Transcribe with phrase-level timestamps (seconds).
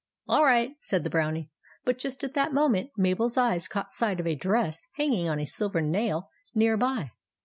[0.27, 1.51] "All right," said the Brownie;
[1.85, 5.45] but just at that moment Mabel's eyes caught sight of a dress hanging on a
[5.45, 7.11] silver nail near by.